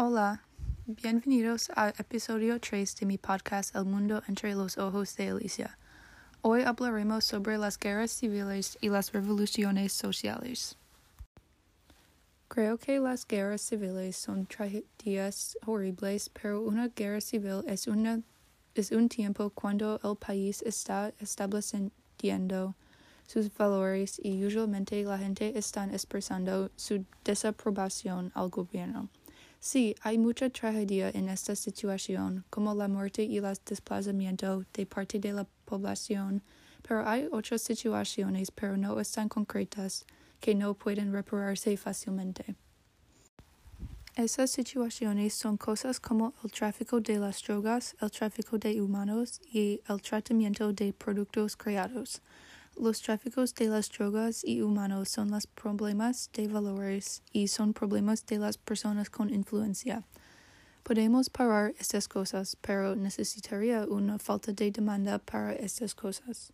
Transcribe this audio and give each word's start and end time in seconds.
Hola, 0.00 0.44
bienvenidos 0.86 1.72
a 1.74 1.88
episodio 1.88 2.60
3 2.60 2.94
de 3.00 3.04
mi 3.04 3.18
podcast 3.18 3.74
El 3.74 3.84
mundo 3.84 4.22
entre 4.28 4.54
los 4.54 4.78
ojos 4.78 5.16
de 5.16 5.30
Alicia. 5.30 5.76
Hoy 6.40 6.62
hablaremos 6.62 7.24
sobre 7.24 7.58
las 7.58 7.76
guerras 7.76 8.12
civiles 8.12 8.78
y 8.80 8.90
las 8.90 9.10
revoluciones 9.10 9.92
sociales. 9.92 10.76
Creo 12.46 12.78
que 12.78 13.00
las 13.00 13.26
guerras 13.26 13.60
civiles 13.60 14.16
son 14.16 14.46
tragedias 14.46 15.58
horribles, 15.66 16.28
pero 16.28 16.62
una 16.62 16.86
guerra 16.86 17.20
civil 17.20 17.64
es, 17.66 17.88
una, 17.88 18.20
es 18.76 18.92
un 18.92 19.08
tiempo 19.08 19.50
cuando 19.50 19.98
el 20.04 20.14
país 20.14 20.62
está 20.62 21.12
estableciendo 21.18 22.76
sus 23.26 23.52
valores 23.52 24.20
y 24.22 24.46
usualmente 24.46 25.02
la 25.02 25.18
gente 25.18 25.58
está 25.58 25.86
expresando 25.86 26.70
su 26.76 27.04
desaprobación 27.24 28.30
al 28.36 28.48
gobierno. 28.48 29.08
Sí, 29.60 29.96
hay 30.02 30.18
mucha 30.18 30.50
tragedia 30.50 31.10
en 31.10 31.28
esta 31.28 31.56
situación, 31.56 32.44
como 32.48 32.74
la 32.74 32.86
muerte 32.86 33.24
y 33.24 33.38
el 33.38 33.58
desplazamiento 33.66 34.64
de 34.72 34.86
parte 34.86 35.18
de 35.18 35.32
la 35.32 35.46
población, 35.64 36.42
pero 36.86 37.06
hay 37.06 37.28
otras 37.32 37.62
situaciones, 37.62 38.52
pero 38.52 38.76
no 38.76 39.00
están 39.00 39.28
concretas, 39.28 40.06
que 40.40 40.54
no 40.54 40.74
pueden 40.74 41.12
repararse 41.12 41.76
fácilmente. 41.76 42.54
Esas 44.14 44.50
situaciones 44.50 45.34
son 45.34 45.56
cosas 45.56 46.00
como 46.00 46.34
el 46.42 46.50
tráfico 46.50 47.00
de 47.00 47.18
las 47.18 47.42
drogas, 47.42 47.96
el 48.00 48.10
tráfico 48.10 48.58
de 48.58 48.80
humanos 48.80 49.40
y 49.52 49.80
el 49.88 50.00
tratamiento 50.02 50.72
de 50.72 50.92
productos 50.92 51.56
creados. 51.56 52.20
Los 52.80 53.02
tráficos 53.02 53.56
de 53.56 53.66
las 53.66 53.90
drogas 53.90 54.44
y 54.44 54.62
humanos 54.62 55.08
son 55.08 55.32
los 55.32 55.48
problemas 55.48 56.30
de 56.32 56.46
valores 56.46 57.24
y 57.32 57.48
son 57.48 57.72
problemas 57.72 58.24
de 58.24 58.38
las 58.38 58.56
personas 58.56 59.10
con 59.10 59.34
influencia. 59.34 60.04
Podemos 60.84 61.28
parar 61.28 61.74
estas 61.80 62.06
cosas, 62.06 62.56
pero 62.60 62.94
necesitaría 62.94 63.84
una 63.84 64.20
falta 64.20 64.52
de 64.52 64.70
demanda 64.70 65.18
para 65.18 65.54
estas 65.54 65.96
cosas. 65.96 66.52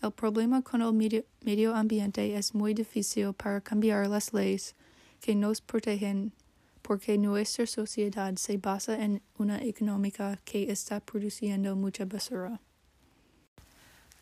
El 0.00 0.12
problema 0.12 0.62
con 0.62 0.80
el 0.80 1.24
medio, 1.44 1.74
ambiente 1.74 2.34
es 2.34 2.54
muy 2.54 2.72
difícil 2.72 3.34
para 3.34 3.60
cambiar 3.60 4.08
las 4.08 4.32
leyes 4.32 4.74
que 5.20 5.34
nos 5.34 5.60
protegen 5.60 6.32
porque 6.80 7.18
nuestra 7.18 7.66
sociedad 7.66 8.34
se 8.36 8.56
basa 8.56 9.04
en 9.04 9.20
una 9.36 9.62
económica 9.62 10.38
que 10.46 10.72
está 10.72 11.00
produciendo 11.00 11.76
mucha 11.76 12.06
basura. 12.06 12.58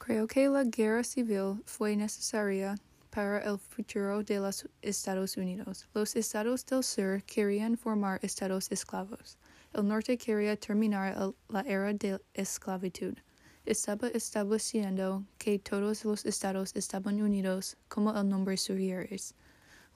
Creo 0.06 0.28
que 0.28 0.48
la 0.48 0.62
guerra 0.62 1.02
civil 1.02 1.64
fue 1.64 1.96
necesaria 1.96 2.76
para 3.10 3.40
el 3.40 3.58
futuro 3.58 4.22
de 4.22 4.38
los 4.38 4.64
Estados 4.80 5.36
Unidos. 5.36 5.88
Los 5.94 6.14
estados 6.14 6.64
del 6.64 6.84
sur 6.84 7.24
querían 7.24 7.76
formar 7.76 8.20
estados 8.22 8.70
esclavos. 8.70 9.36
El 9.74 9.88
norte 9.88 10.16
quería 10.16 10.56
terminar 10.56 11.34
la 11.48 11.62
era 11.62 11.92
de 11.92 12.20
esclavitud. 12.34 13.14
Estaba 13.64 14.06
estableciendo 14.06 15.24
que 15.38 15.58
todos 15.58 16.04
los 16.04 16.24
estados 16.24 16.70
estaban 16.76 17.20
unidos, 17.20 17.76
como 17.88 18.16
el 18.16 18.28
nombre 18.28 18.56
sugiere. 18.56 19.10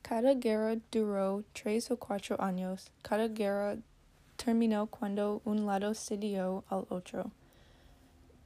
Cada 0.02 0.34
guerra 0.34 0.76
duró 0.92 1.42
tres 1.52 1.90
o 1.90 1.96
cuatro 1.96 2.40
años. 2.40 2.92
Cada 3.02 3.26
guerra 3.26 3.76
terminó 4.36 4.86
cuando 4.86 5.42
un 5.44 5.66
lado 5.66 5.94
cedió 5.94 6.64
al 6.68 6.86
otro. 6.88 7.30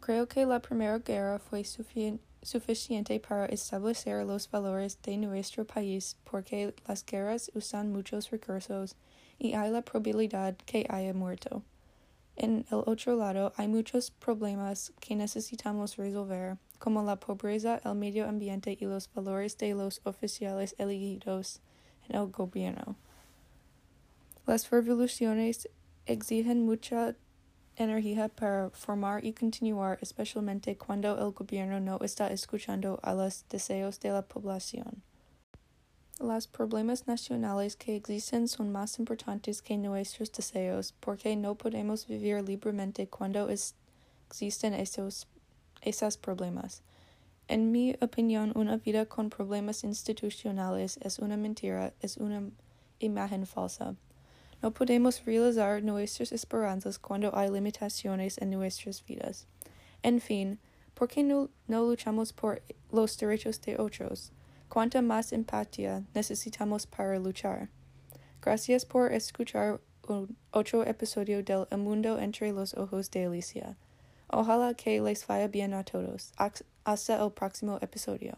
Creo 0.00 0.26
que 0.26 0.46
la 0.46 0.60
Primera 0.60 0.98
Guerra 0.98 1.38
fue 1.38 1.62
suficiente 1.64 3.20
para 3.20 3.46
establecer 3.46 4.24
los 4.24 4.50
valores 4.50 4.98
de 5.02 5.18
nuestro 5.18 5.66
país 5.66 6.16
porque 6.24 6.74
las 6.88 7.04
guerras 7.04 7.50
usan 7.54 7.92
muchos 7.92 8.30
recursos 8.30 8.96
y 9.38 9.52
hay 9.52 9.70
la 9.70 9.82
probabilidad 9.82 10.56
que 10.56 10.86
haya 10.88 11.12
muerto. 11.12 11.62
En 12.36 12.64
el 12.70 12.82
otro 12.86 13.16
lado 13.16 13.52
hay 13.56 13.68
muchos 13.68 14.10
problemas 14.10 14.94
que 15.00 15.14
necesitamos 15.14 15.98
resolver, 15.98 16.56
como 16.78 17.02
la 17.02 17.16
pobreza, 17.16 17.80
el 17.84 17.94
medio 17.94 18.26
ambiente 18.26 18.78
y 18.80 18.84
los 18.86 19.12
valores 19.12 19.58
de 19.58 19.74
los 19.74 20.00
oficiales 20.04 20.74
elegidos 20.78 21.60
en 22.08 22.16
el 22.16 22.28
gobierno. 22.28 22.96
Las 24.46 24.70
revoluciones 24.70 25.68
exigen 26.06 26.64
mucha 26.64 27.14
energía 27.76 28.28
para 28.28 28.70
formar 28.70 29.24
y 29.24 29.32
continuar, 29.32 29.98
especialmente 30.00 30.76
cuando 30.76 31.18
el 31.18 31.32
gobierno 31.32 31.80
no 31.80 31.98
está 32.00 32.28
escuchando 32.28 32.98
a 33.02 33.14
los 33.14 33.44
deseos 33.48 34.00
de 34.00 34.10
la 34.10 34.22
población. 34.22 35.02
Los 36.18 36.46
problemas 36.46 37.06
nacionales 37.06 37.76
que 37.76 37.96
existen 37.96 38.46
son 38.46 38.70
más 38.70 38.98
importantes 38.98 39.62
que 39.62 39.78
nuestros 39.78 40.30
deseos, 40.30 40.92
porque 41.00 41.34
no 41.34 41.54
podemos 41.54 42.06
vivir 42.06 42.42
libremente 42.42 43.08
cuando 43.08 43.48
existen 43.48 44.74
esos, 44.74 45.26
esos 45.80 46.18
problemas. 46.18 46.82
En 47.48 47.72
mi 47.72 47.96
opinión, 48.02 48.52
una 48.54 48.76
vida 48.76 49.06
con 49.06 49.30
problemas 49.30 49.82
institucionales 49.82 50.98
es 51.02 51.18
una 51.18 51.38
mentira, 51.38 51.94
es 52.00 52.18
una 52.18 52.50
imagen 52.98 53.46
falsa. 53.46 53.96
No 54.62 54.72
podemos 54.72 55.24
realizar 55.24 55.82
nuestras 55.82 56.32
esperanzas 56.32 56.98
cuando 56.98 57.34
hay 57.34 57.50
limitaciones 57.50 58.38
en 58.38 58.50
nuestras 58.50 59.04
vidas. 59.04 59.46
En 60.02 60.20
fin, 60.20 60.58
¿por 60.94 61.08
qué 61.08 61.22
no, 61.22 61.48
no 61.66 61.84
luchamos 61.84 62.32
por 62.32 62.62
los 62.92 63.16
derechos 63.16 63.60
de 63.62 63.78
otros? 63.78 64.32
¿Cuánta 64.68 65.02
más 65.02 65.32
empatía 65.32 66.04
necesitamos 66.14 66.86
para 66.86 67.18
luchar? 67.18 67.70
Gracias 68.42 68.84
por 68.84 69.12
escuchar 69.12 69.80
otro 70.50 70.84
episodio 70.84 71.42
del 71.42 71.66
El 71.70 71.78
Mundo 71.78 72.18
entre 72.18 72.52
los 72.52 72.74
Ojos 72.74 73.10
de 73.10 73.26
Alicia. 73.26 73.76
Ojalá 74.28 74.74
que 74.74 75.00
les 75.00 75.26
vaya 75.26 75.48
bien 75.48 75.74
a 75.74 75.84
todos. 75.84 76.32
Hasta 76.84 77.24
el 77.24 77.32
próximo 77.32 77.78
episodio. 77.80 78.34